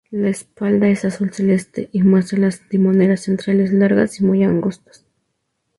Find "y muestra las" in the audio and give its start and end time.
1.91-2.67